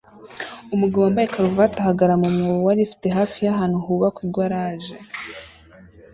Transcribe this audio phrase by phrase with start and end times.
[0.75, 4.95] Umugabo wambaye karuvati ahagarara mu mwobo wa lift hafi y’ahantu hubakwa igaraje